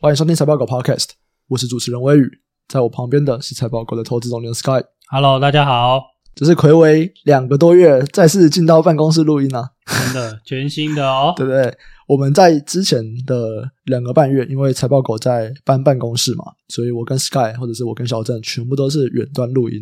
[0.00, 1.08] 欢迎收听财报狗 Podcast，
[1.48, 2.30] 我是主持人威宇，
[2.68, 4.80] 在我旁边的是财报狗的投资总监 Sky。
[5.08, 6.00] Hello，大家好，
[6.36, 11.76] 这是睽违两个多月再次进到办公室录音啊，真的 全新的哦，对不对？
[12.06, 19.80] 我们在之前的两个半月，因为财报狗在搬办公室嘛，所以我跟 Sky 或者是我跟小郑全部都是远端录音。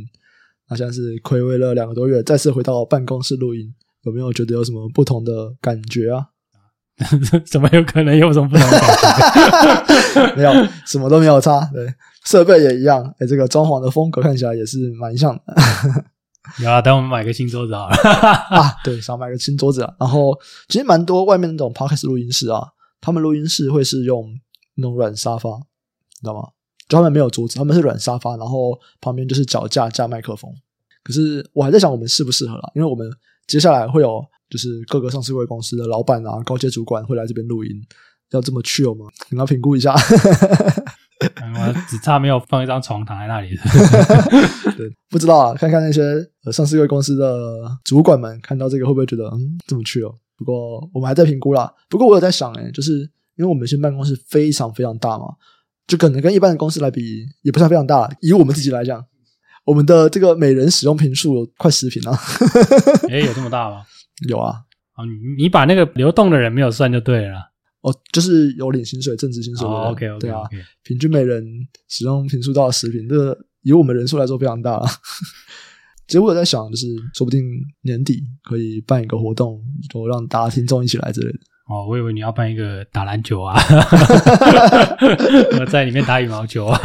[0.71, 3.71] 那现在是睽违了两个多月，再次回到办公室录音，
[4.05, 6.29] 有没有觉得有什么不同的感觉啊？
[7.45, 8.67] 怎么有可能有什么不同？
[10.35, 10.51] 没有，
[10.87, 11.61] 什么都没有差。
[11.73, 11.87] 对，
[12.25, 13.05] 设备也一样。
[13.19, 15.43] 哎，这个装潢的风格看起来也是蛮像的。
[16.63, 17.97] 有啊，等我们买个新桌子好了。
[17.97, 19.93] 啊，对，想买个新桌子啊。
[20.01, 20.33] 然后，
[20.69, 22.67] 其实蛮多外面那种 Podcast 录音室啊，
[23.01, 24.29] 他们录音室会是用
[24.77, 26.49] 那种软沙发，你知道吗？
[26.89, 30.51] 就他们没有桌子，他们是软沙发，然后旁边就是脚架加麦克风。
[31.03, 32.71] 可是我还在想，我们适不适合啦？
[32.75, 33.07] 因为我们
[33.47, 34.25] 接下来会有。
[34.49, 37.71] 就是各个上市柜公司的老板啊、高阶主管会来这边录音，
[38.31, 39.07] 要这么 chill 吗？
[39.31, 39.95] 你要评估一下。
[41.19, 43.49] 我只差没有放一张床躺在那里。
[44.77, 46.03] 对，不知道啊，看看那些
[46.53, 50.15] 上市柜公司的主管们看到这个会不会觉得嗯这么 chill？
[50.37, 51.73] 不过我们还在评估啦。
[51.89, 52.99] 不过我有在想，诶就是
[53.37, 55.25] 因为我们新办公室非常非常大嘛，
[55.87, 58.11] 就可能跟一般的公司来比也不算非常大。
[58.21, 59.03] 以我们自己来讲，
[59.65, 62.19] 我们的这个每人使用频数有快十坪啊。
[63.09, 63.83] 诶有这么大吗？
[64.29, 64.55] 有啊，
[64.97, 67.39] 哦，你你把那个流动的人没有算就对了。
[67.83, 69.73] 哦，就是有领薪水、正职薪水的。
[69.73, 70.61] 哦，OK OK，对啊，okay.
[70.83, 71.45] 平均每人
[71.89, 74.87] 使用频数到十频，这个以我们人数来说非常大了。
[76.09, 77.45] 其实我有在想，就是说不定
[77.83, 81.39] 年底可以办一个活动，就让大家听众一起来之类的。
[81.69, 83.55] 哦，我以为你要办一个打篮球啊，
[85.61, 86.79] 我在里面打羽毛球啊。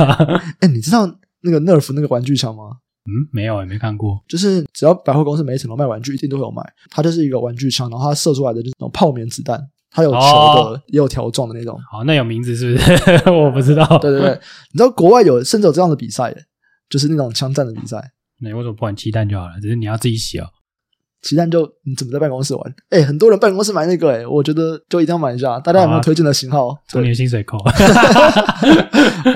[0.60, 1.08] 哎，你知道
[1.42, 2.78] 那个 Nerf 那个玩具枪吗？
[3.12, 4.24] 嗯，没有，也没看过。
[4.28, 6.64] 就是只要百货公司每一层楼卖玩具，一定都会有卖。
[6.90, 9.60] 它就是一个玩具枪，然后它射出来的就是那种泡棉子弹，
[9.90, 11.78] 它有球的，哦、也有条状的那种。
[11.92, 13.30] 好，那有名字是不是？
[13.30, 13.86] 我不知道。
[14.00, 14.30] 对对对，
[14.72, 16.34] 你知道国外有甚至有这样的比赛，
[16.90, 18.12] 就是那种枪战的比赛。
[18.40, 19.60] 那你为什么不玩鸡蛋就好了？
[19.62, 20.48] 只是你要自己洗哦。
[21.22, 22.76] 其他就你怎么在办公室玩？
[22.90, 25.60] 哎、欸，很多人办公室买那个、欸，哎，我觉得就一定要买一下。
[25.60, 26.76] 大家有没有推荐的型号？
[26.88, 27.58] 从你的薪水扣。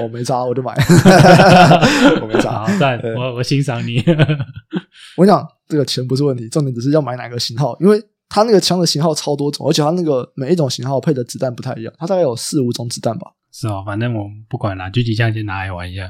[0.01, 0.73] 我 没差，我就买。
[2.21, 4.03] 我没差，好赞，我我欣赏你。
[5.17, 13.31] 我跟你讲，这个钱不是问题，重点只是要买哪个型号，因为它那个枪的型号超多种，而且它那个每一种型号配的子弹不太一样，它大概有四五种子弹吧。
[13.51, 16.09] 是哦，反正我不管啦，狙击枪先拿来玩一下。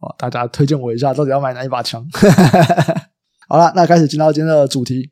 [0.00, 2.06] 哦，大家推荐我一下，到底要买哪一把枪？
[3.48, 5.10] 好了，那开始进到今天的主题。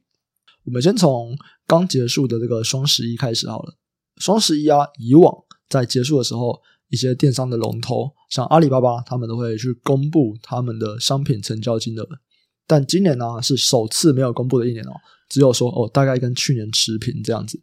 [0.65, 1.37] 我们先从
[1.69, 3.77] 刚结束的这个双十一开始好了。
[4.17, 5.33] 双十一啊，以往
[5.69, 12.09] 在结束的时候，一些电商的龙头，像阿里巴巴，他们都会去公布他们的商品成交金额。
[12.67, 14.93] 但今年呢、是首次没有公布的一年哦，
[15.28, 17.62] 只有说哦，大概跟去年持平这样子。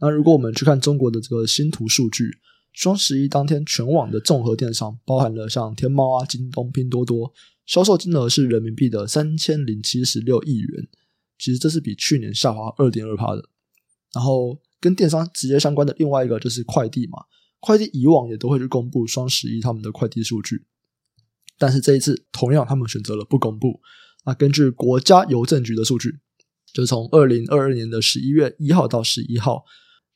[0.00, 2.30] 那如果我们去看中国的这个星图数据，
[2.72, 7.32] 双十一当天全网的综合电商，包含了像天猫啊、京东、拼多多。
[7.66, 10.88] 销售金额是人民币的三千零七十六亿元，
[11.38, 13.48] 其实这是比去年下滑二点二趴的。
[14.14, 17.18] 然后跟电商直接相关的另外一个就是快递嘛，
[17.60, 20.64] 快递以往也都会去公布双十一他们的快递数据，
[21.58, 23.80] 但是这一次同样他们选择了不公布。
[24.24, 26.20] 那根据国家邮政局的数据，
[26.72, 29.64] 就是从二零二二年的十一月一号到十一号，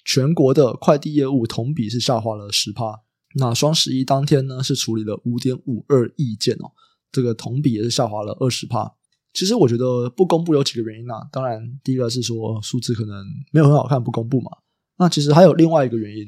[0.05, 3.01] 全国的快递业务同比是下滑了十趴。
[3.37, 6.71] 那双十一当天呢，是处理了五点五二亿件哦。
[7.11, 8.93] 这个同比也是下滑了二十趴。
[9.33, 11.27] 其实我觉得不公布有几个原因啊。
[11.33, 14.51] 当然，第一个是说数字可能没有很好看，不公布嘛。
[14.99, 16.27] 那其实还有另外一个原因，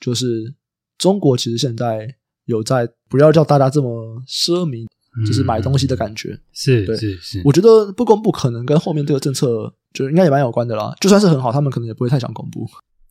[0.00, 0.54] 就是
[0.96, 2.14] 中国其实现在
[2.46, 4.86] 有在不要叫大家这么奢靡，
[5.26, 6.40] 就是买东西的感觉。
[6.52, 10.94] 是、嗯、对是是，是我觉得不公布可能跟后面这个政策就应该也蛮有关的啦。
[11.00, 12.66] 就算是很好，他们可能也不会太想公布。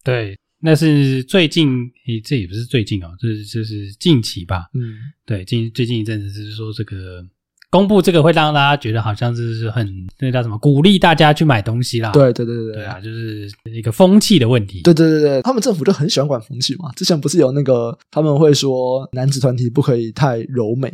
[0.05, 0.37] 对。
[0.61, 4.67] 那是最近，诶，这也不是最近哦，这是就是近期吧？
[4.73, 7.23] 嗯，对，近最近一阵子就是说这个
[7.69, 12.09] 公布这个会让大家觉得好像是很那叫什么，鼓励大家去买东西啦。
[12.11, 14.81] 对对对对对，对啊，就是一个风气的问题。
[14.81, 16.91] 对对对对，他们政府就很喜欢管风气嘛。
[16.93, 20.87] 之前不是有那个他们会说男子团体不可以太柔美，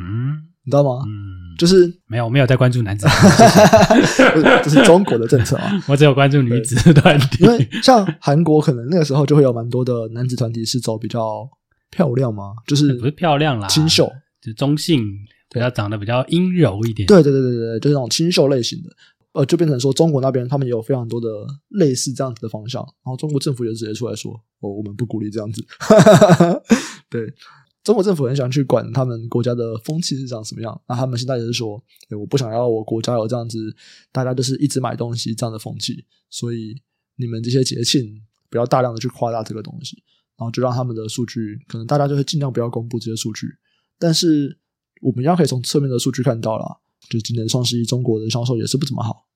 [0.00, 0.48] 嗯。
[0.66, 1.04] 你知道吗？
[1.06, 3.06] 嗯，就是没有，我没有在关注男子，
[4.64, 5.70] 这是中国的政策啊。
[5.86, 11.48] 我只有关注女子团体，因为像韩国可能那个时候就会有蛮多的男子团体是走比较
[11.90, 14.10] 漂亮嘛，就是不是漂亮啦，清秀，
[14.42, 15.04] 就中性，
[15.52, 17.06] 比较长得比较阴柔一点。
[17.06, 18.90] 对对对对对，就是那种清秀类型的。
[19.34, 21.28] 呃，就变成说中国那边他们也有非常多的
[21.68, 25.64] 类似这样子的方向，然后中国政府也直接出来说，哦，我们不鼓励这样子。
[27.08, 27.32] 对。
[27.86, 31.80] 中国政府很喜欢去管他们国家的风气是长什么样，那他们现在也是说，
[32.18, 33.72] 我不想要我国家有这样子，
[34.10, 36.74] 大家就是一直买东西这样的风气，所以
[37.14, 40.02] 你们这些节庆不要大量的去夸大这个东西。
[40.36, 43.46] 然后就让他们的数据，可能大家就会尽量不要公布这些数据。
[43.98, 44.58] 但是
[45.00, 46.76] 我们一样可以从侧面的数据看到啦，
[47.08, 49.26] 就今年双十一中国的销售也是不怎么好。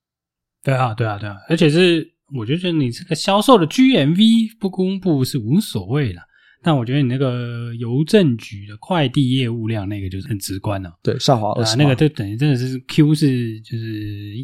[0.63, 6.21] 对啊，对啊，对啊，而且是我觉得你这个销售的 GMV 不公布是无所谓的，
[6.63, 10.93] 但我觉得你那个邮政局的快递业务量那个就是很直观了。
[11.03, 14.35] 对，下滑20%，那个就等于真的是 Q 是就是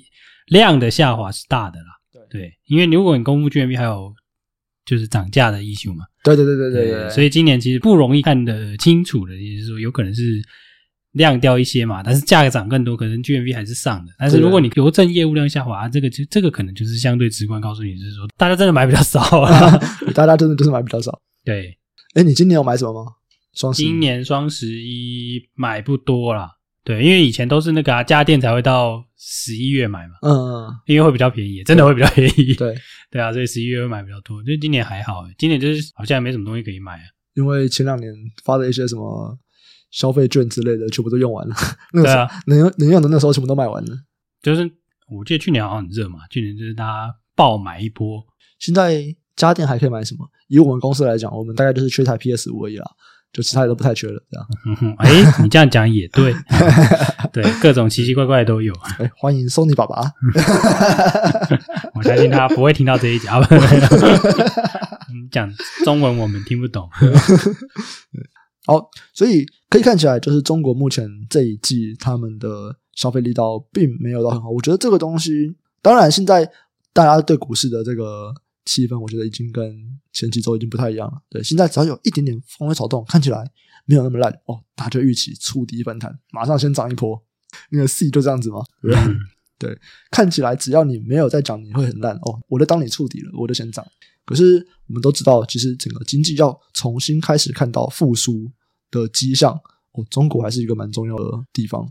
[0.48, 1.86] 量的下滑是大的啦。
[2.30, 4.14] 对，对，因为如果你公布 GMV 还有
[4.84, 6.04] 就是涨价的 issue 嘛。
[6.22, 10.42] 对对对对对对，所以今年其实不容易看得清楚的，也就是说有可能是。
[11.12, 14.12] 量掉一些嘛，但是价格涨更多，可能 GMV 还是上的。
[14.18, 19.78] 但是如果你邮政业务量下滑，这个就这个可能就是相对直观告诉你，就是说大家真的买比较少啊，
[20.14, 21.18] 大家真的就是买比较少。
[21.42, 21.74] 对，
[22.16, 23.12] 哎，你今年有买什么吗？
[23.52, 23.86] 双十一？
[23.86, 26.50] 今年双十一买不多啦。
[26.82, 32.54] 对，因为以前都是那个啊，家电才会到十一月买嘛，嗯嗯，因为会比较便宜，真的会比较便宜。
[32.54, 32.74] 对
[33.12, 34.42] 对啊，所以十一月会买比较多。
[34.42, 37.04] 就今年还好，今年就是好像没什么东西可以买啊，
[37.34, 38.10] 因为前两年
[38.44, 39.38] 发的一些什么。
[39.92, 41.54] 消费券之类的全部都用完了，
[41.94, 43.96] 那个时候、啊、能用能用的那时候全部都买完了。
[44.42, 44.68] 就是
[45.08, 48.22] 我记得去年好像很热嘛，去年就是大家爆买一波。
[48.58, 49.02] 现在
[49.36, 50.26] 家电还可以买什么？
[50.48, 52.86] 以我们公司来讲，我们大概就是缺台 PS 五而已啦，
[53.32, 54.22] 就其他的都不太缺了。
[54.30, 56.34] 这样， 哎、欸，你这样讲也对，
[57.32, 58.72] 对，各种奇奇怪怪的都有。
[58.98, 60.00] 哎，欢迎 Sony 爸爸，
[61.94, 63.26] 我相信他不会听到这一集。
[65.12, 65.52] 你讲
[65.84, 66.88] 中文我们听不懂。
[68.66, 74.48] 好，所以可以看起来，就是中国目前这一季他们的消费力道并没有到很好。
[74.50, 76.50] 我觉得这个东西，当然现在
[76.92, 78.32] 大家对股市的这个
[78.66, 79.74] 气氛，我觉得已经跟
[80.12, 81.22] 前几周已经不太一样了。
[81.30, 83.50] 对，现在只要有一点点风吹草动，看起来
[83.86, 87.18] 没有那么烂哦，大家就预期触底反弹，马上先涨一波。
[87.70, 88.62] 那个 C 就这样子吗？
[88.82, 89.16] 对，嗯、
[89.56, 89.78] 对，
[90.10, 92.38] 看起来只要你没有在涨，你会很烂哦。
[92.48, 93.86] 我就当你触底了，我就先涨。
[94.24, 98.50] 可是我们都知道，其实整个经济要重新开始看到复苏
[98.90, 99.54] 的迹象，
[99.92, 101.88] 哦，中国还是一个蛮重要的地方。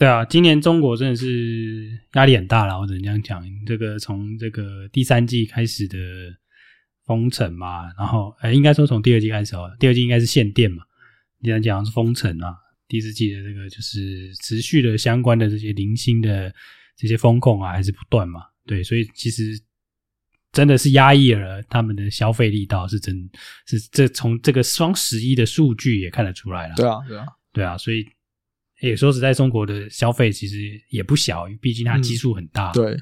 [0.00, 3.44] 对啊，今年中国真的是压力很大了，我只能这样讲。
[3.66, 5.98] 这个从这个第三季开始的
[7.04, 10.82] 封城嘛，然后呃，应该说从第二季开始哦，第二季应该是限电嘛，
[11.40, 12.56] 你来讲是封城啊。
[12.88, 16.50] 第四季的这个就是持续的相关的这些零星的
[16.96, 18.40] 这些风控啊，还是不断嘛。
[18.64, 19.60] 对，所以其实。
[20.52, 23.30] 真的是压抑了他们的消费力道，是真，
[23.66, 26.74] 是这从这个双十一的数据也看得出来了。
[26.74, 28.04] 对啊，对啊，对啊，所以
[28.80, 30.56] 也说实在，中国的消费其实
[30.88, 32.70] 也不小，毕竟它基数很大。
[32.70, 32.74] 嗯。
[32.74, 32.96] 对，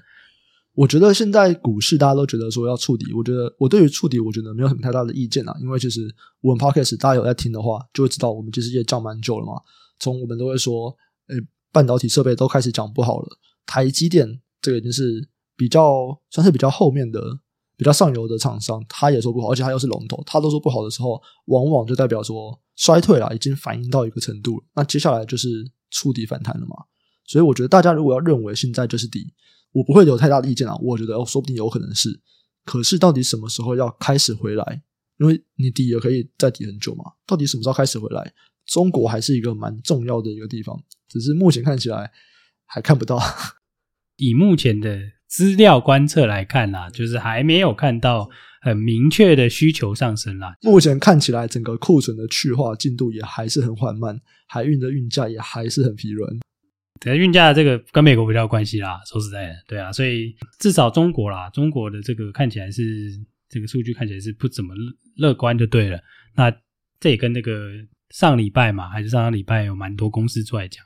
[0.75, 6.03] 我觉得现在股市大家都觉得说要触底，我觉得我对于触底，我觉得没有什么太大的意见啊，因为其实
[6.41, 9.53] 我们 Podcast 大家有在听的话，就会知道我们其实也讲蛮久了嘛。
[9.99, 10.97] 从我们都会说，
[11.29, 11.37] 诶，
[11.73, 13.29] 半导体设备都开始讲不好了，
[13.67, 15.29] 台积电这个已经是。
[15.59, 17.21] 比较算是比较后面的、
[17.79, 24.65] 比较上游的厂商，他也说不好，而且他又是龙头，他都说不好的时候，往往就代表说衰退了，已经反映到一个程度了。
[24.75, 26.75] 那接下来就是触底反弹了嘛。
[27.25, 29.33] 所以我觉得大家如果要认为现在就是底，
[29.71, 30.77] 我不会有太大的意见啊。
[30.83, 32.21] 我觉得哦，说不定有可能是，
[32.65, 34.83] 可是到底什么时候要开始回来？
[35.21, 37.05] 因为你底也可以再底很久嘛。
[37.29, 38.35] 到底什么时候开始回来？
[38.67, 40.77] 中国还是一个蛮重要的一个地方，
[41.09, 42.11] 只是目前看起来
[42.67, 43.21] 还看不到。
[44.17, 44.99] 以目前的。
[45.29, 48.29] 资料观测来看啦，就是还没有看到
[48.63, 50.55] 很明确的需求上升啦。
[50.63, 56.33] 目前看起来，整个库存的去化进度也还是很缓慢，海运的运价也还是很疲软。
[56.99, 59.01] 对，运价这个跟美国比较有关系啦。
[59.07, 63.13] 说实在的，对啊，所以至少中国啦，中国的这个看起来是
[63.51, 64.75] 这个数据看起来是不怎么
[65.19, 66.01] 乐观，就对了。
[66.35, 66.51] 那
[66.99, 67.71] 这也跟那个
[68.11, 70.83] 上礼拜嘛，还是上上礼拜有蛮多公司出来讲，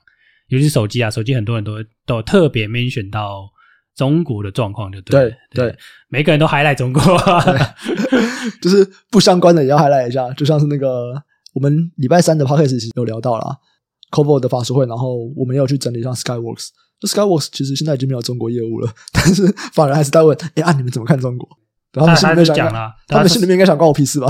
[0.49, 3.52] 尤其是手机啊，手机很多人都都特别 mention 到。
[3.97, 5.77] 中国的状况就对对，
[6.09, 7.03] 每个人都 highlight 中国，
[8.61, 11.13] 就是不相关的也要 highlight 一下，就像是那个
[11.55, 13.57] 我们礼拜三的 podcast 其实有聊到啦。
[14.15, 16.69] C o b o 的法术会，然后我们也有去整理上 Skyworks，
[17.01, 21.49] 就 Skyworks 其实现在已经没有中国业务了， 但是法人还是在问，哎啊，你们怎么看中国？
[21.93, 24.27] 他们心里面想讲了，他们心里面应该想关我屁事吧？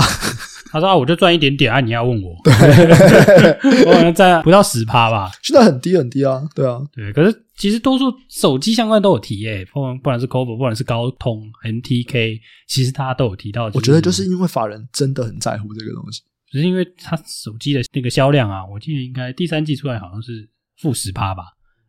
[0.73, 2.51] 他说啊，我就赚一点点啊，你要问我，对，
[3.87, 7.41] 我好像占不到十趴吧，现在很低很低啊，对啊，对，可是。
[7.55, 13.69] 其实多数手机相关都有提诶，不管不管是 Covo，不管是高通、MTK，其实大家都有提到。
[13.75, 20.49] 我觉得就是因为法人真的很在乎这个东西，只是因为他手机的那个销量啊，我记得应该第三季出来好像是
[20.81, 21.43] 负十趴吧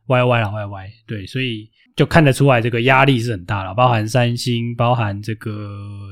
[0.07, 5.51] ，Y Y 啦 Y Y，对，所以就看得出来这个压力是很大了，包含三星，包含这个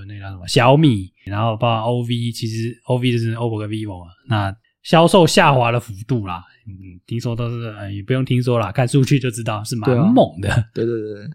[0.06, 6.44] 那个叫什么小米，然后包含 OV，其实 OV 就是 OPPO 跟 VIVO 啊，那销售下滑的幅度啦。
[6.68, 10.48] 嗯，听说都是，呃，也不用听说啦，看数据就知道是蛮猛的。
[10.48, 11.30] 对啊，对对对，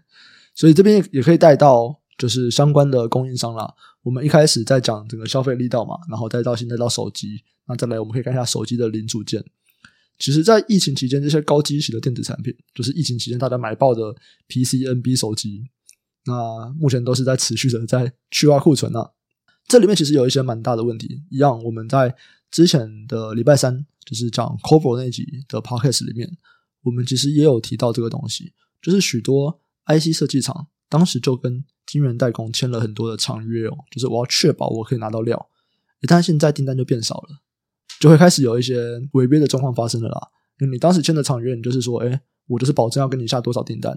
[0.54, 3.70] 所以这边也可以带到，就是相关的供应商啦。
[4.02, 9.44] 我们一开始在讲整个消费力道嘛，然后再到现在到手机，那再来我们可以看一下手机的零组件。
[10.18, 14.12] 其实，在疫情期间，这些高机型的电子产品，就是疫情期间大家买爆的
[14.48, 15.62] PC、NB 手机，
[16.24, 19.10] 那目前都是在持续的在去化库存啊。
[19.68, 21.22] 这里面其实有一些蛮大的问题。
[21.30, 22.14] 一样，我们在
[22.50, 26.28] 之前的礼拜三，就是讲 c o v o 那集的 Podcast 里面，
[26.82, 35.48] 我们其实也有提到这个东西，就是许多 IC 设计厂当时就跟晶圆代工签了很多的长约哦，就是我要确保我可以拿到料，
[36.08, 37.42] 但现在订单就变少了。
[38.00, 38.76] 就会开始有一些
[39.12, 40.20] 违约的状况发生了啦。
[40.70, 43.96] 你当时签的长约，你就是说，哎，我就是保证要跟你下多少订单。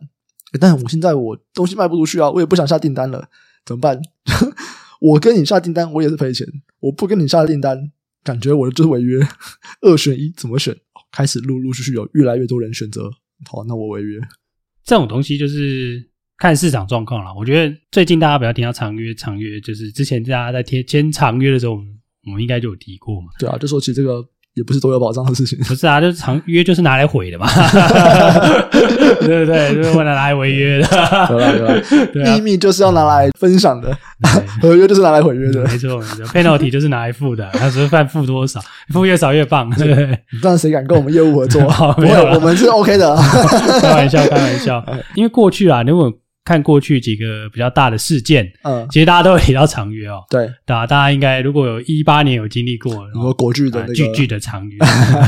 [0.60, 3.28] 但我现在我东西卖不出去啊，我也不想下订单了，
[3.66, 4.00] 怎么办？
[5.02, 6.46] 我跟你下订单，我也是赔钱；
[6.80, 7.92] 我不跟你下订单，
[8.24, 9.20] 感觉我就是违约。
[9.82, 10.76] 二选一，怎么选？
[11.12, 13.10] 开始陆陆续续有越来越多人选择。
[13.50, 14.20] 好，那我违约。
[14.84, 17.34] 这种东西就是看市场状况了。
[17.36, 21.80] 我觉得最近大家不要听到长约，长约就是之前大家在签签长约的时候。
[22.40, 23.28] 应该就有提过嘛？
[23.40, 24.24] 对啊，就说其实这个
[24.54, 25.58] 也不是都有保障的事情。
[25.60, 27.48] 不是啊，就是长约就是拿来毁的嘛，
[29.22, 29.76] 对不对？
[29.76, 30.88] 就是为了拿来违约的。
[30.88, 31.52] 对吧？
[31.52, 32.08] 对吧？
[32.14, 33.96] 对啊， 秘密就是要拿来分享的，
[34.62, 35.64] 合约就是拿来毁约的。
[35.64, 36.26] 没错，没错。
[36.28, 38.60] penalty 就是拿来付的，他只是看付多少，
[38.94, 40.20] 付越少越棒，对不对？
[40.44, 41.62] 但谁敢跟我们业务合作？
[41.98, 43.16] 没有，我们是 OK 的。
[43.82, 44.84] 开玩笑，开玩笑。
[45.16, 46.12] 因为过去啊，如果
[46.44, 50.24] 看过去几个比较大的事件，嗯，其实大家都会提到长约哦。
[50.30, 54.78] 对，大家大家应该如果有一八年有经历过，然后国剧的那个巨巨的长约，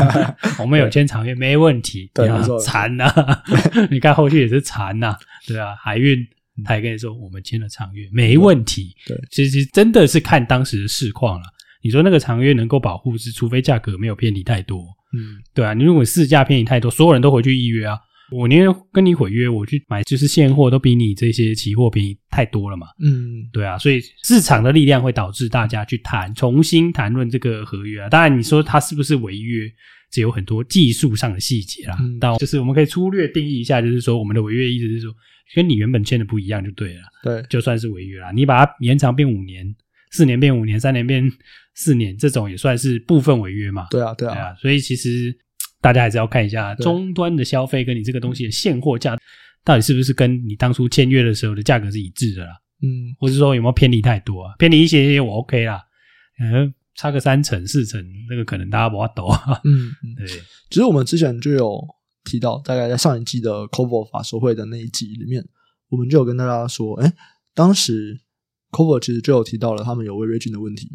[0.59, 2.09] 我们有签长约没问题。
[2.13, 2.27] 对，
[2.59, 3.11] 惨呐，
[3.91, 5.15] 你看后续也是惨呐，
[5.47, 6.17] 对啊，海运
[6.65, 8.95] 他也跟你说我们签了长约没问题。
[9.05, 11.45] 对，其实真的是看当时的市况了。
[11.83, 14.79] 你说那个长约能够保护是，除非价格没有偏离太多。
[15.15, 17.99] 嗯，对啊，你如果市价偏离太多，所有人都回去预约啊。
[18.31, 22.87] 我宁愿跟你毁约，我去买就是现货，都比你这些期货便宜太多了嘛。
[22.99, 28.09] 嗯，对啊，所以市场的力量会导致大家去谈，重新谈论这个合约啊。
[28.09, 29.69] 当然，你说它是不是违约，
[30.09, 31.97] 只有很多技术上的细节啦。
[31.99, 35.13] 嗯，但就是我们可以粗略定义一下，就是说我们的违约意思是说，
[35.53, 37.01] 跟你原本签的不一样就对了。
[37.23, 39.75] 对，就算是违约啦，你把它延长变五年，
[40.11, 41.29] 四年变五年，三年变
[41.75, 43.87] 四年，这种也算是部分违约嘛。
[43.91, 45.37] 对啊，对啊，对啊，所以其实。
[45.83, 49.19] 大家还是要看一下终端的消费跟你这个东西的现货价，
[49.65, 52.51] 到底是不是跟你当初签约的时候的价格是一致的啦？
[52.81, 54.55] 嗯，或者说有没有偏离太多啊？
[54.57, 55.83] 偏离一些些我 OK 啦，
[56.39, 59.59] 嗯，差个三成四成，那个可能大家不要抖啊。
[59.65, 60.25] 嗯， 对。
[60.69, 61.85] 其实我们之前就有
[62.23, 63.67] 提到，大概在上一季的
[64.09, 65.45] 法说会的那一集里面，
[65.89, 67.13] 我们就有跟大家说，哎，
[67.53, 68.21] 当时
[68.71, 70.89] Qorvo 其实就有提到了他们有违约金的问题。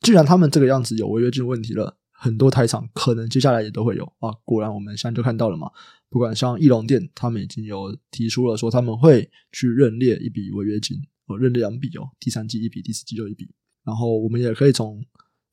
[0.00, 1.98] 既然他们这个样子有违约金的问题了。
[2.22, 5.68] 很多台厂可能接下来也都会有啊，果然我们现在就看到了嘛。
[6.08, 13.50] 不管像义隆店，他们已经有提出了说他们会去认列一笔违约金，哦，认列两笔哦，第三季一笔，第四季就一笔。
[13.82, 15.04] 然后我们也可以从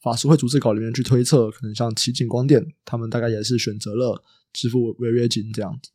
[0.04, 4.24] 法说会组织稿里面去推测，可能像奇景光电，他们大概也是选择了
[4.54, 5.90] 支付违约金这样子。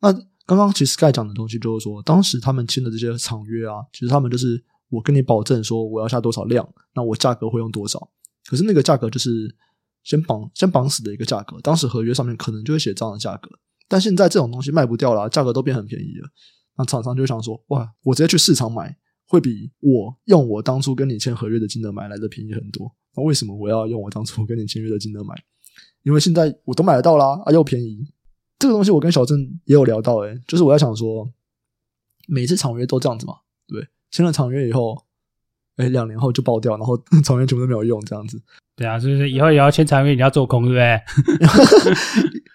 [0.00, 0.12] 那
[0.46, 8.08] 刚刚其实该讲的东西就是说，当时他们签的这些厂约啊，其实他们就是我跟你保证说我要下多少量，那我价格会用多少，
[8.46, 9.52] 可是那个价格就是。
[10.02, 13.50] 先绑先绑死的一个价格，当时合约上面可能就会写这样的价格，
[13.88, 16.28] 但现在这种东西卖不掉了，价格都变很便宜了。
[16.76, 22.90] 那厂商就想说，哇，我直接去市场买，会比我用我当初跟你签合约的金额买来的便宜很多。
[23.14, 25.34] 那为什么我要用我当初跟你签约的金额买？
[26.02, 28.04] 因为现在我都买得到啦，啊，又便宜。
[28.58, 31.30] 这个东西我跟小郑也有聊到，诶，就是我在想说，
[32.26, 33.34] 每次长约都这样子嘛，
[33.68, 35.04] 对，签了长约以后，
[35.82, 38.40] 诶，两年后就爆掉，然后 长约全部都没有用，这样子。
[38.74, 41.00] 对啊，就是以后也要签长约，你要做空，对不对？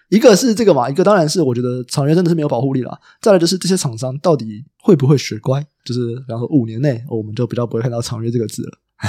[0.10, 2.98] 一个是这个嘛，一个当然是我觉得长约真的是没有保护力了。
[3.20, 5.64] 再来就是这些厂商到底会不会学乖？
[5.84, 8.78] 就是比方说五年内，我们就比较不会看到长约这个字了。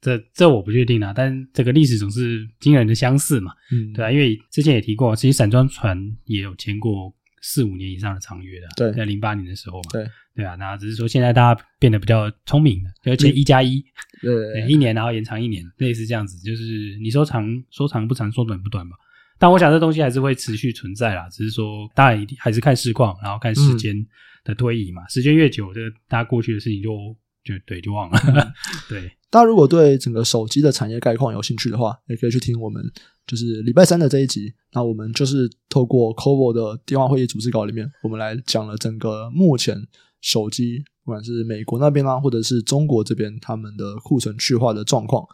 [0.00, 3.50] 这这我不确定啊，但这个历史总是惊人的相似嘛。
[3.72, 7.12] 嗯，对啊，因为之前也提过，其实散装船也有签过
[7.42, 8.66] 四五年以上的长约的。
[8.76, 9.90] 对，在零八年的时候嘛。
[9.92, 10.08] 对。
[10.34, 13.84] 对啊，那只是说现在大家变得比较聪明了，而且一加一，
[14.22, 18.94] 对，一年然后延长一年，类似这样子，就是你说长说长不长，说短不短吧。
[19.36, 24.06] 但我想这东西还是会持续存在啦，只是说当然一定还是看市况，然后看时间
[24.44, 25.02] 的推移嘛。
[25.02, 27.16] 嗯、时间越久，这个大家过去的事情就
[27.48, 28.18] 就对就忘了。
[28.26, 28.34] 嗯、
[28.88, 32.82] 对，大家如果对整个手机的产业概况有兴趣的话，也可以去听我们
[33.26, 34.52] 就是礼拜三的这一集。
[34.72, 39.86] 那我们就是透过 Qorvo 的电话会议组织稿里面，我们来讲了整个目前。
[40.20, 45.24] 手机，不管是美国那边啊，或者是中国这边，他们的库存去化的状况。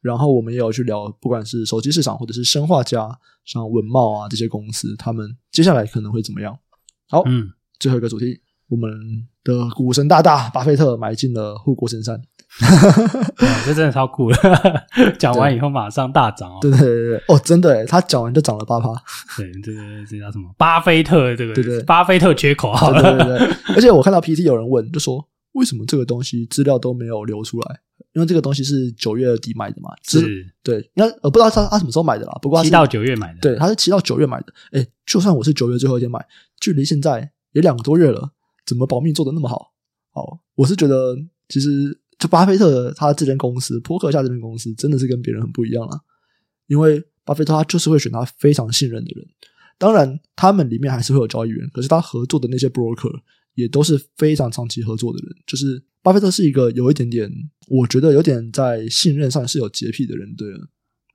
[0.00, 3.06] 然后我们也有去聊，不管是手机市场，或者是生化家，
[3.44, 6.58] 像文茂啊这些公司，他们接下来可能会怎么样？
[7.10, 8.90] 好，嗯，最后一个主题，我们
[9.44, 12.20] 的股神大大巴菲特买进了护国神山，
[13.66, 14.38] 这真的超酷的。
[15.18, 16.58] 讲完以后马上大涨哦。
[16.62, 18.88] 对对对对，哦，真的诶，他讲完就涨了八趴。
[19.36, 20.48] 对，这个这叫什么？
[20.56, 22.72] 巴菲特这个，对对，巴菲特缺口。
[22.92, 23.48] 对对对对。
[23.74, 27.80] 而且我看到 PT 有人问，就说为什么这个东西资料都没有流出来？
[28.12, 29.90] 因为这个东西是九月底买的嘛。
[30.06, 30.46] 是。
[30.62, 32.38] 对，那我不知道他他什么时候买的啦。
[32.40, 33.40] 不过七到九月买的。
[33.40, 34.46] 对，他是七到九月买的。
[34.72, 36.24] 哎，就算我是九月最后一天买，
[36.60, 38.30] 距离现在也两个多月了，
[38.66, 39.72] 怎么保密做的那么好？
[40.12, 41.16] 好，我是觉得
[41.48, 42.00] 其实。
[42.20, 45.98] 就巴菲特他这间公司，扑克夏这间公司真的是跟别人很不一样啊。
[46.66, 49.26] 因为巴菲特他就是会选他非常信任的人，
[49.78, 53.10] 当然他们里面还是会有交易员，可是他合作的那些 broker
[53.54, 55.34] 也都是非常长期合作的人。
[55.46, 57.32] 就是巴菲特是一个有一点点，
[57.68, 60.68] 我觉得有点在信任上是有洁癖的人，对了，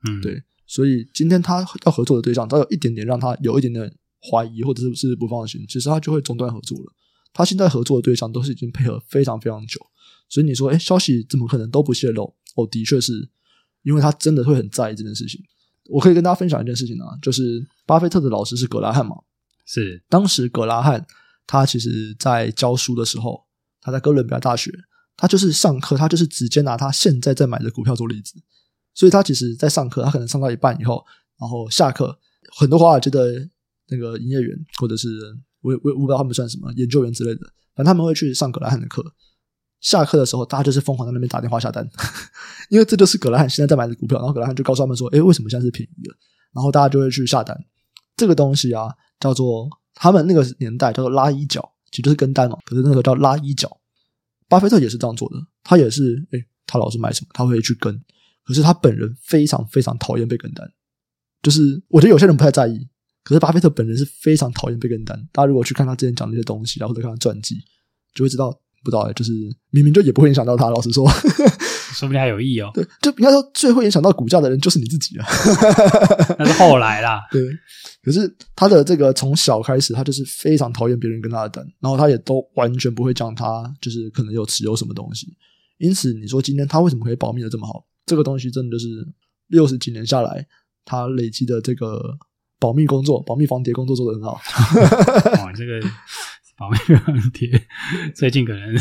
[0.09, 6.91] 嗯，对，所以今天他要合作的对象，他有一点点让他有一点点怀疑或者是是不放心，其实他就会中断合作了。
[7.35, 9.79] 他现在合作的对象都是已经配合非常非常久。
[10.29, 12.33] 所以你说，哎，消息怎么可能都不泄露？
[12.55, 13.29] 哦，的确是，
[13.83, 15.41] 因为他真的会很在意这件事情。
[15.89, 19.15] 我可以跟大家分享一件事情啊，就是巴菲特的老师是格拉汉嘛，
[19.65, 21.05] 是当时格拉汉
[21.45, 23.45] 他其实在教书的时候，
[23.81, 24.71] 他在哥伦比亚大学，
[25.17, 28.33] 他就是上课，他就是直接拿他现在在买的股票做例子。
[28.95, 31.05] 所以他其实，在上课，他可能上到一半以后，
[31.37, 32.17] 然后下课，
[32.57, 33.47] 很多华尔街的
[33.89, 37.41] 那个营业员，或者是我我我不知道他们算什么研究员之类的，
[37.75, 39.03] 反正他们会去上葛拉汉的课。
[39.81, 41.87] 下课的时候，大家就是疯狂在那边打电话下单，
[42.69, 44.17] 因为这就是葛拉汉现在在买的股票。
[44.17, 46.15] 然后葛拉汉就告诉他们说：“诶，为什么现在是便宜了？”
[46.53, 47.55] 然后大家就会去下单。
[48.15, 48.87] 这个东西啊，
[49.19, 52.57] 叫做他们那个年代叫做拉一角，其实就是跟单嘛。
[52.65, 53.69] 可是那个叫拉一角，
[54.47, 55.35] 巴菲特也是这样做的。
[55.63, 57.93] 他也是，诶，他老是买什么，他会去跟。
[58.43, 60.67] 可是他本人非常非常讨厌被跟单。
[61.43, 62.87] 就是我觉得有些人不太在意，
[63.25, 65.19] 可是巴菲特本人是非常讨厌被跟单。
[65.33, 67.57] 大家如果去看他之前讲的那些东西，然后再看他传记，
[68.13, 68.57] 就会知道。
[68.83, 69.31] 不知道哎，就是
[69.71, 70.69] 明明就也不会影响到他。
[70.69, 72.69] 老实说，说不定还有意哦。
[72.75, 75.25] 对，就应该说最会影响到股价的人就是你自己啊。
[76.37, 77.21] 那是后来啦。
[77.33, 77.41] 对，
[78.03, 85.35] 可是他的这个从小开始，他就是非常讨厌别人跟他的单，然后他也都完全不会讲他就是可能有持有什么东西。
[85.79, 87.83] 因此，你说今天他为什么可以保密的这么好？
[88.05, 88.87] 这个东西真的就是
[89.47, 90.45] 六十几年下来，
[90.85, 92.15] 他累积的这个
[92.65, 94.39] 保密工作、 保密防谍工作做得很好。
[95.45, 95.79] 哇，这个。
[96.57, 97.61] 保密防谍，
[98.15, 98.73] 最近可能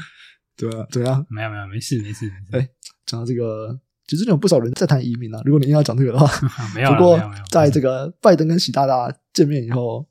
[0.58, 1.24] 对啊，怎样？
[1.30, 2.28] 没有没有，没事没事。
[2.50, 2.68] 哎、欸，
[3.06, 5.40] 讲到这个，其实有不少人在谈移民啊。
[5.44, 6.90] 如果你硬要讲这个的话，啊、没有。
[6.90, 10.04] 不过在这个拜登跟习大大见面以后，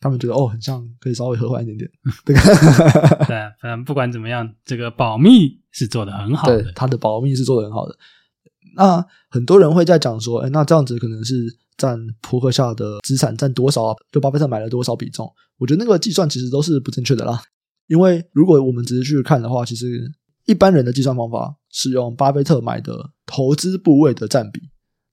[0.00, 1.88] 他们觉得哦，很像可以稍微和缓一点点。
[2.24, 6.60] 对，对，反正不管怎么样，这个保密是做得很好的。
[6.60, 7.96] 对，他的保密是做得很好的。
[8.76, 11.58] 那很多人会在讲说，哎、那这样子可能是。
[11.76, 13.96] 占扑克下的资产占多少啊？
[14.12, 15.28] 就巴菲特买了多少比重？
[15.58, 17.42] 我觉得那个计算其实都是不正确的啦。
[17.88, 20.08] 因为如果我们只是去看的话，其实
[20.46, 24.60] 一般人的计算方法是用巴菲特买的投资部位的占比。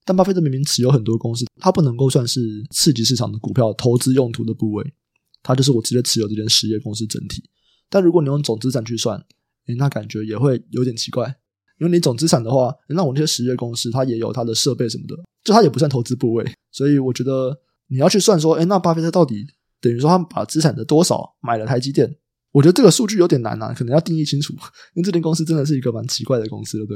[0.05, 4.93] 但巴菲特明明持有很多公司，他不能够算是次级市场的股票投资用途的部位，
[5.41, 7.43] 他就是我直接持有这间实业公司整体。
[7.89, 9.17] 但如果你用总资产去算，
[9.65, 11.37] 诶，那感觉也会有点奇怪。
[11.81, 19.47] 因为你总资产的话，那我那些实业公司它也有它的设备什么的，就它也不算投资部位，所以我觉得你要去算说，哎，那巴菲特到底
[19.81, 22.07] 等于说他把资产的多少买了台积电？
[22.51, 24.53] 我觉得这个数据有点难啊，可能要定义清楚，
[24.93, 26.95] 因为这间公司真的是一个蛮奇怪的公司了，对，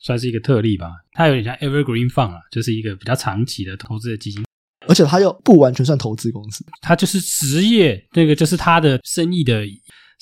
[0.00, 0.88] 算是一个特例吧。
[1.12, 4.44] 它有点像 Evergreen Fund 啊，就是一个比较长期的投资的基金，
[4.88, 9.64] 而且它又不完全算投资公司，它就是实业，那个就是它的生意的。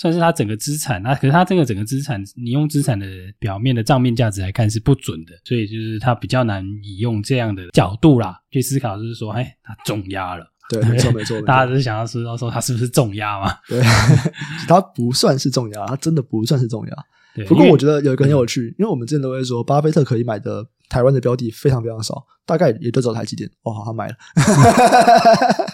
[0.03, 3.07] 算是他整个资产，那可是他这个整个资产，你用资产的
[3.39, 13.55] 表面的账面价值来看是不准的，所以就是他比较难以用这样的角度啦去思考，就是说，哎，他重压了，对，没错没错，大家只是想要知道说他是不是重压嘛？
[13.69, 13.81] 对，
[14.67, 16.97] 他不算是重压，他真的不算是重压。
[17.37, 23.49] 对，不过我觉得有一个很有趣，因为我们之前都会说，巴菲特可以买的台湾的标的非常非常少，大概也就只有台积电。
[23.63, 24.15] 哦，好，他买了，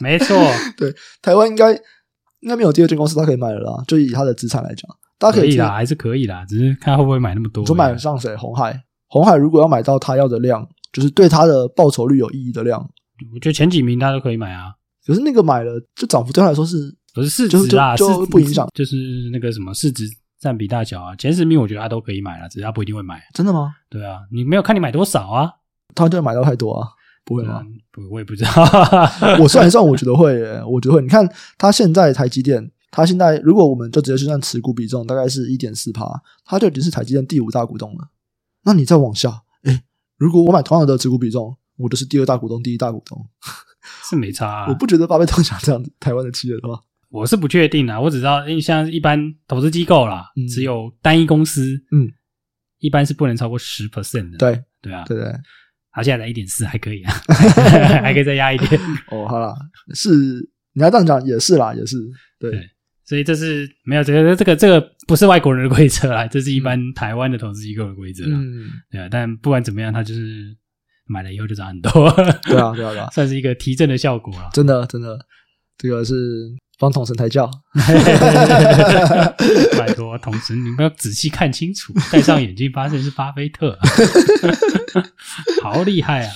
[0.03, 0.37] 没错，
[0.77, 1.81] 对，台湾应该。
[2.41, 7.65] 应该没有第二间公司他可以买了啦，就以他的资产来讲，大家可以，啦，还是可以啦，只是看他会不会买那么多。
[7.65, 8.35] 就买上谁？
[8.37, 12.81] 红海，红海如果要买到他要的量，就是对他的报酬率有意义的量，
[13.35, 14.73] 我觉得前几名他都可以买啊。
[15.07, 17.97] 可是那个买了，就涨幅对他来说是不是市值啊？
[17.97, 18.97] 就，不影响，就是
[19.33, 20.05] 那个什么市值
[20.39, 21.17] 占比大小啊。
[21.17, 23.21] 前十名我觉得他都可以买了，只是他不一定会买。
[23.35, 23.73] 真的吗？
[23.89, 25.51] 对啊，你没有看你买多少啊？
[25.95, 26.89] 他就会买到太多啊。
[27.29, 27.63] 不会吗？
[27.93, 28.51] 不，我也不知道。
[29.39, 31.03] 我算一算，我觉得会耶，我觉得会。
[31.03, 36.07] 你看他现在台积电，他现在如果我们就直接去算持股比重，大概是一点四趴，
[36.47, 38.09] 他就已经是台积电第五大股东了。
[38.65, 39.83] 那你再往下，诶，
[40.17, 43.27] 如果我买同样的持股比重，我就是第二大股东、第一大股东，
[44.09, 44.67] 是没差啊。
[44.73, 48.01] 我不觉得巴菲特想这样子，台湾的企业的话，我是不确定啊。
[48.01, 52.11] 我只知道，因为像一般投资机构啦，嗯、只有单一公司，嗯。
[52.81, 54.39] 一般是不能超过十 percent 的。
[54.39, 55.35] 对对啊，对对，
[55.91, 57.13] 好，现在来一点四还可以啊，
[58.03, 58.81] 还可以再压一点。
[59.11, 59.55] 哦，好啦，
[59.95, 60.11] 是
[60.75, 61.97] 你要这样讲也是啦，也是
[62.39, 62.51] 对。
[62.51, 62.71] 对
[63.05, 68.37] 所以这是没有这个这个这个不是外国人的规则啦，这是一般台湾的投资机构的规则啦。
[68.39, 69.09] 嗯，对啊。
[69.11, 70.55] 但不管怎么样，它就是
[71.07, 71.91] 买了以后就涨很多。
[72.43, 74.51] 对啊，对啊，对啊， 算是一个提振的效果啦。
[74.53, 75.19] 真的，真的，
[75.79, 76.15] 这个是
[76.79, 77.51] 帮统神抬轿。
[79.79, 83.79] 拜托，统神，你们要仔细看清楚，戴上眼镜发现是巴菲特，
[85.63, 86.33] 好厉害啊！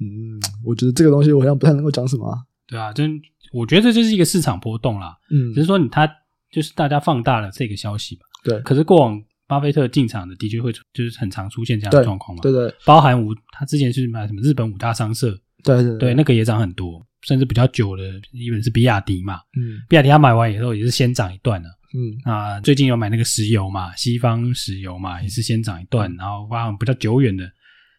[0.00, 2.32] 嗯，我觉得这个东西我好像不太能够讲什么。
[2.66, 3.20] 对啊，真。
[3.52, 6.10] 我觉得这就是一个市场波动啦，嗯，只是说你他
[6.50, 8.58] 就是大家放大了这个消息吧，对。
[8.62, 22.16] 可是过往巴菲特进场的的确会就是很常出现这样的状况嘛，对对，包含五他之前是买什么日本五大商社，对对对，那个也涨很多，甚至比较久的，一本是比亚迪嘛，嗯，比亚迪它买完以后也是先涨一段了，嗯。
[22.24, 27.50] 啊，最近有买那个石油嘛，西方石油嘛，也是先涨一段，然后包含比较久远的。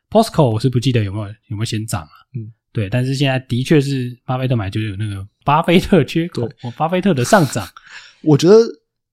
[0.09, 2.53] POSCO 我是不记得有没有有没有先涨啊，嗯。
[2.71, 6.71] 对，但是现在的确是巴菲特买就有那个巴菲特缺口，对。
[6.77, 7.65] 巴菲特的上涨。
[8.21, 8.55] 我觉得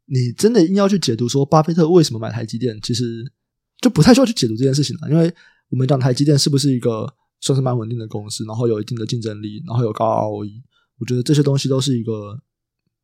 [0.06, 3.24] 你真的硬要去解读说巴菲特为什么买台积电，其实
[3.80, 5.08] 就不太需要去解读这件事情了。
[5.08, 5.32] 因为
[5.68, 7.06] 我们讲台积电是不是一个
[7.42, 10.62] 算是蛮稳定的公司，然后有一定的竞争力，然后有高 ROE，
[10.98, 12.40] 我觉得这些东西都是一个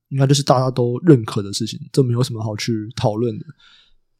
[0.09, 3.45] 应该就是大家都认可的事情，这没有什么好去讨论的。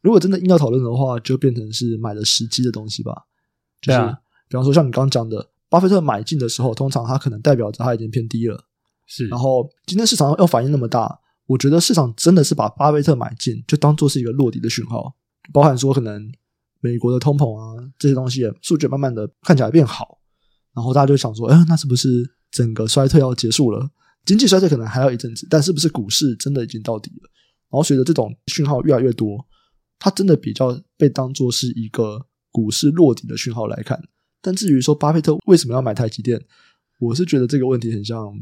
[0.01, 3.25] 如果真的硬要讨论的话，就变成是买的时机的东西吧。
[3.81, 5.49] 就是、啊、比方说像你刚刚讲的。
[5.71, 8.65] 巴菲特买进的时候，通常他可能代表着他已经偏低了，
[9.05, 9.27] 是。
[9.27, 15.13] 然后今天市场要反应那么大，我觉得市场真的是把巴菲特买进就当做是一个落地的讯号，
[15.53, 16.27] 包含说可能
[16.79, 20.19] 美国的通膨啊这些东西数据慢慢的看起来变好，
[20.73, 23.89] 然后大家就想说，哎，那是不是整个衰退要结束了？
[24.25, 27.29] 经济衰退可能还要一阵子，但是不是股市真的已经到底了？
[27.69, 29.43] 然后随着这种讯号越来越多，
[29.97, 33.99] 它真的比较被当做是一个股市落底的讯号来看。
[34.41, 36.41] 但至于说巴菲特为什么要买台积电，
[36.99, 38.33] 我是觉得这个问题很像，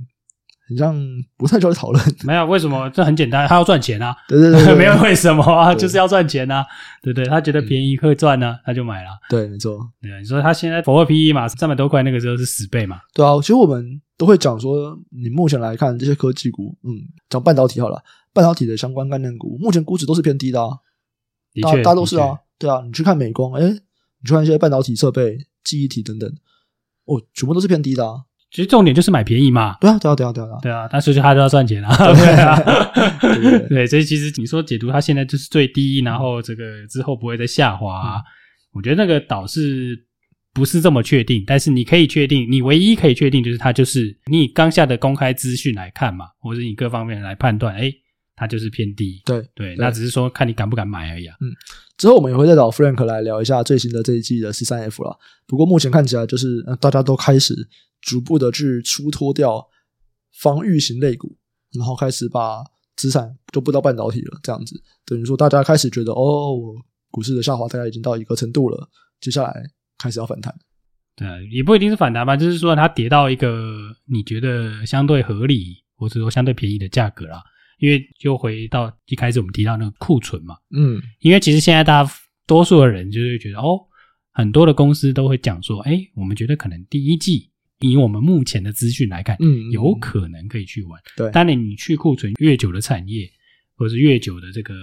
[0.67, 0.95] 很像
[1.37, 2.03] 不太需要讨论。
[2.25, 4.15] 没有为什么，这很简单，他要赚钱啊。
[4.27, 6.65] 对对对，对， 没有为什么啊，就是要赚钱啊。
[7.01, 9.09] 对对，他觉得便宜可以赚呢，他就买了。
[9.29, 9.79] 对，没错。
[10.01, 12.99] 对啊，你说他现在 forward PE 嘛，三百多块，那个时候是十倍嘛。
[13.13, 16.91] 对啊，其实我们都会讲说，你目前来看这些科技股，嗯，
[17.29, 18.01] 讲半导体好了，
[18.33, 20.69] 半导体的相关概念股，目前估值都是偏低的啊。
[21.53, 22.37] 的确，大家都是啊。
[22.59, 25.37] 对啊，你去看美光，诶，你去看一些半导体设备。
[25.67, 26.31] 记忆体等等，
[27.03, 28.21] 哦，全部都是偏低的啊。
[28.51, 29.75] 其实重点就是买便宜嘛。
[29.81, 30.87] 对啊，对啊，对啊，对啊，对啊。
[30.91, 31.95] 但是就他都要赚钱啊。
[32.13, 32.57] 对啊，
[33.69, 38.23] 对，所以其实你说解读它现在就是最低，然后这个之后不会再下滑，啊，嗯，
[38.73, 39.97] 我觉得那个倒是
[40.53, 41.43] 不是这么确定。
[41.45, 47.91] 但是你可以确定，你唯一可以确定就是它就是你刚下的公开资讯来看嘛，或者你各方面来判断，哎。
[48.39, 51.35] 它就是偏低，对对，那只是说看你敢不敢买而已啊。
[51.41, 51.49] 嗯，
[51.97, 55.17] 之后我们也会再找 Frank 来聊一下最新的这一季的 C 三 F 了。
[55.47, 57.55] 不过目前看起来就是大家都开始
[58.07, 59.67] 逐步的去出脱掉
[60.39, 61.35] 防御型类股，
[61.73, 62.63] 然后开始把
[62.95, 64.39] 资产都布到半导体了。
[64.41, 66.73] 这样子等于说大家开始觉得哦，
[67.11, 68.89] 股市的下滑大概已经到一个程度了，
[69.19, 69.53] 接下来
[69.97, 70.55] 开始要反弹。
[71.17, 77.43] 对，也不一定是反弹吧，就是说它跌到一个你觉得相对合理或者说相对便宜的价格啦。
[77.79, 82.11] 因为就回到一开始我们提到那个库存嘛，嗯，因为其实现在大家
[82.47, 83.79] 多数的人就是觉得哦，
[84.33, 91.01] 很多的公司都会讲说，哎，我们觉得可能第一季以我们目前的资讯来看，嗯，有可能可以去玩。
[91.15, 93.29] 对，当然你去库存越久的产业
[93.75, 94.73] 或者是越久的这个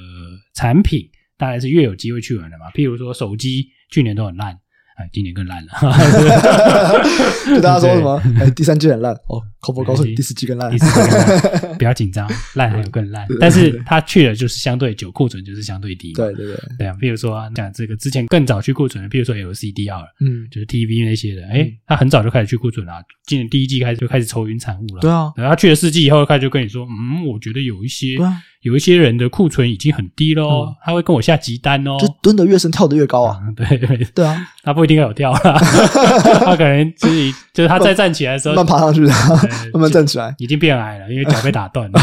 [0.54, 2.70] 产品，当然是越有机会去玩的嘛。
[2.70, 4.58] 譬如说手机去年都很烂。
[4.96, 5.72] 哎，今年更烂了。
[7.46, 8.22] 就大家说什么？
[8.38, 9.42] 哎，第三季很烂哦。
[9.60, 10.70] 口播告诉你，第四季更烂。
[10.70, 13.26] 第四季更烂，不要紧张，烂还有更烂。
[13.40, 16.12] 但是他去了就是相对久，库存就是相对低。
[16.12, 16.94] 对对对，对啊。
[17.00, 22.92] 比如说讲这个之前更早去库存的，比如说 LCDR，嗯，就是 TV 那些的，哎，他很早就开始去库存了。
[23.26, 25.00] 今年第一季开始就开始愁云惨雾了。
[25.00, 25.32] 对啊。
[25.36, 28.16] 然后他去了四季以后，开始就跟你说，嗯，我觉得有一些，
[28.64, 31.98] 有一些人的库存已经很低喽，他会跟我下急单哦。
[32.00, 33.38] 就蹲得越深，跳得越高啊。
[33.54, 33.76] 对
[34.14, 35.58] 对啊，他不一定有跳啦，
[36.40, 39.12] 他可能自己就是他再站起来的时候，慢爬上去的，
[39.74, 42.00] 慢慢站起来，已经变矮了，因为脚被打断了。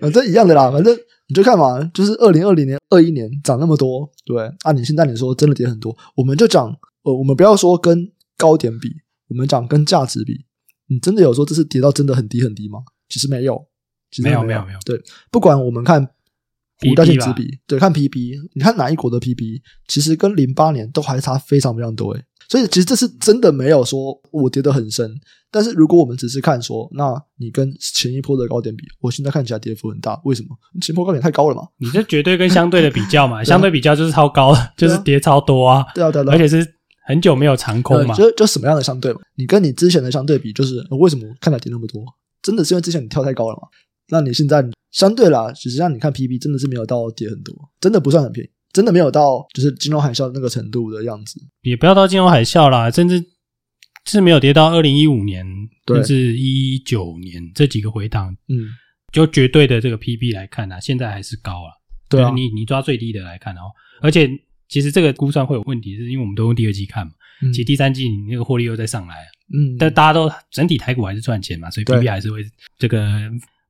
[0.00, 0.92] 反正一样的啦，反正
[1.28, 6.66] 你就看嘛，就是二零二零年、二一年涨那么多，对，按你现在你说真的跌很多，我们就讲，
[7.04, 8.88] 呃，我们不要说跟高点比，
[9.28, 10.44] 我们讲跟价值比，
[10.88, 12.80] 你真的有说这是跌到真的很低很低吗？
[13.08, 13.64] 其实没有，
[14.14, 16.08] 其实没有没有没有，对，不管我们看。
[16.80, 22.22] 股价净值比，对，看 P B，你看哪一国的 P B，其实跟零八年都还差非常非常多诶。
[22.48, 25.08] 所以其实这是真的没有说我跌得很深。
[25.52, 30.48] 但是如果我们只是看说，那你跟前一波的高点比，我现在看起来跌幅很大，为什么？
[30.82, 31.62] 前波高点太高了嘛？
[31.78, 35.86] 你这绝对跟相对的比较嘛， 相对比较就是超高，就是跌超多啊。
[35.94, 36.66] 对啊，对啊，而且是
[37.06, 38.14] 很久没有长空嘛。
[38.16, 39.20] 就就什么样的相对嘛？
[39.36, 42.04] 你跟你之前的相对比，就是为什么看起来跌那么多？
[42.42, 43.62] 真的是因为之前你跳太高了嘛？
[44.08, 51.40] 那你现在相对啦，实际上你看 PB 真的是没有到跌很多，真的不算很便宜，真的没有到就是金融海啸那个程度的样子。
[51.62, 53.24] 也不要到金融海啸啦，甚至。
[54.06, 55.46] 是没有跌到二零一五年，
[55.86, 58.68] 甚至一九年这几个回档，嗯，
[59.10, 61.72] 就绝对的这个 PB 来看呢、啊，现在还是高啊。
[62.10, 64.28] 对啊，你你抓最低的来看哦，而且
[64.68, 69.14] 其实这个估算会有问题，是因为我们都用第二季看嘛，嗯、其实第三季你那个获利又再上来，
[69.54, 72.44] 嗯，但大家都整体台股还是赚钱嘛，所以 PB 还是会
[72.76, 73.00] 这个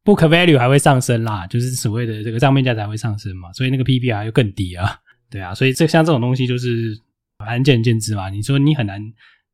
[0.05, 4.99] book value 还会上升啦，就是所谓的这个账面价值还会上升嘛，所以那个 PBR 又更低啊，
[5.31, 6.97] 对啊，所以这像这种东西就是
[7.38, 9.01] 反正见仁见智嘛，你说你很难。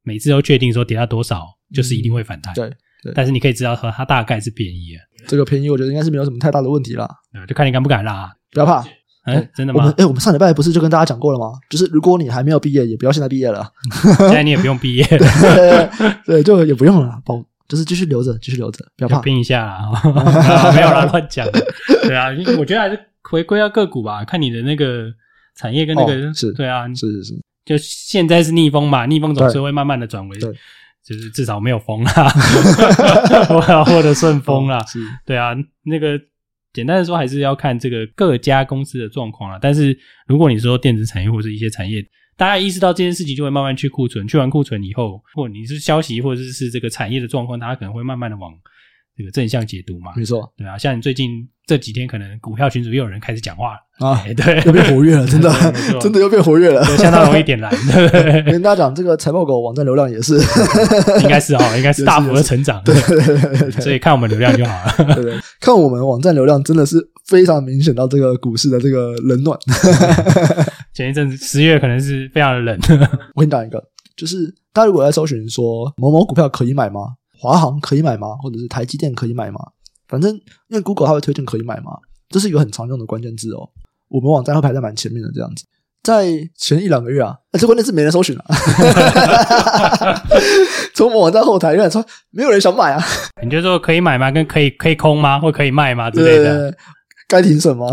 [0.02, 2.70] 每次都确定说跌到多少就是一定会反弹，对
[3.02, 4.98] 对，但是你可以知道说它大概是便宜啊。
[5.28, 7.06] 这个便宜我觉得应该是没有什么太大的问题啦，
[7.46, 8.82] 就看你敢不敢啦，不要怕。
[9.24, 9.80] 哎，真的吗？
[9.80, 11.52] 我们哎，我们上礼拜不是就跟大家讲过了吗？
[11.68, 13.70] 就是如果你还没有毕业，也不要现在毕业了。
[14.16, 15.04] 现在你也不用毕业，
[16.24, 19.92] 对，就也不用了，保就是继续留着，继续留着，不要怕，拼一下啦，
[20.74, 21.46] 没有啦，乱讲。
[22.02, 22.26] 对啊，
[22.58, 25.06] 我觉得还是回归到个股吧，看你的那个
[25.56, 27.34] 产业跟那个是，对啊，是是是。
[27.64, 32.12] 就现在是逆风嘛，逆风总是会慢慢的转为，就是至少没有风啦，
[33.50, 34.84] 我要获得顺风啦。
[34.86, 35.54] 是，对啊，
[35.84, 36.20] 那个
[36.72, 39.58] 简单的说，还是要看这个各家公司的状况啦。
[39.62, 42.04] 但是如果你说电子产业或者一些产业，
[42.40, 48.50] 大家意识到这件事情，就会慢慢去库存，去完库存以后，或你是消息，或者是是这个产业的状况，大家可能会慢慢的往
[49.14, 50.12] 这个正向解读嘛。
[50.16, 51.46] 没错，对啊，像你最近。
[51.66, 55.48] 这几天可能股票群组又有人开始讲话了 啊，对，又变活跃了，真的，
[56.02, 57.70] 真的又变活跃了，相当容易点燃。
[58.44, 60.34] 跟大家讲，这个财报狗网站流量也是，
[61.22, 62.92] 应该是哈，应该是大幅的成长，对，
[63.80, 65.14] 所以看我们流量就好了。
[65.14, 69.56] 对，看我们网站流量真的是非常明显到这个股市的这个冷暖。
[70.94, 72.78] 前一阵子十月可能是非常的冷。
[73.34, 73.82] 我给你讲一个，
[74.16, 77.00] 就是大家如果在搜寻说某某股票可以买吗？
[77.38, 78.28] 华航可以买吗？
[78.42, 79.60] 或者是台积电可以买吗？
[80.08, 80.34] 反正
[80.68, 81.92] 因为 Google 它会推荐可以买吗，
[82.28, 83.68] 这是一个很常用的关键字哦。
[84.08, 85.64] 我们网站会排在蛮前面的这样子，
[86.02, 86.26] 在
[86.56, 88.44] 前一两个月啊，这关键字没人搜寻了。
[90.94, 93.02] 从我们网站后台有人说没有人想买啊。
[93.42, 94.30] 你就说可以买吗？
[94.30, 95.38] 跟可以可以空吗？
[95.38, 96.10] 或可以卖吗？
[96.10, 96.76] 之类的。
[97.28, 97.86] 该停损吗？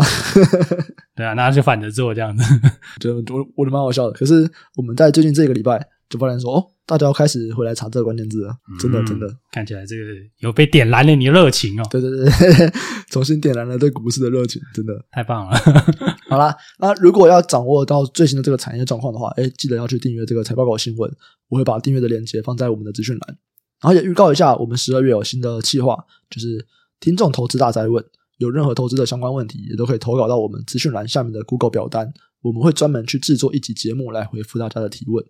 [1.18, 2.44] 对啊，那就反着做这样子。
[2.98, 4.12] 就我我觉得蛮好笑的。
[4.12, 6.70] 可是我们在最近这个礼拜就发现说哦。
[6.88, 10.04] 大家要开始回来查这个关键字了，真的真的，看起来这个
[10.38, 11.84] 有被点燃了你的热情哦。
[11.90, 12.26] 对对对，
[13.12, 15.54] 重新点燃了对股市的热情，真的太棒了。
[16.30, 21.14] 好啦，那如果要掌握到最新的这个产业状况的话，哎，记得要去订阅这个财报狗新闻，
[21.50, 23.38] 我会把订阅的链接放在我们的资讯栏。
[23.82, 25.94] 然后也预告一下，我们十二月有新的企划，
[26.30, 26.66] 就是
[27.00, 28.02] 听众投资大灾问，
[28.38, 35.24] 有任何投资的相关问题，也都可以投稿到我们资讯栏下面的 Google 表单，我们会专门去制作一集节目来回复大家的提问。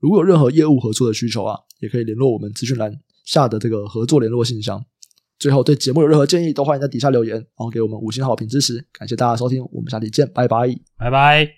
[0.00, 2.92] 如果有任何业务合作的需求啊，也可以联络我们资讯栏
[3.24, 4.84] 下的这个合作联络信箱。
[5.38, 8.82] 最后，对节目有任何建议，都欢迎在底下留言，然后给我们五星好评支持。
[8.92, 11.46] 感谢大家收听，我们下期见，拜拜，拜拜。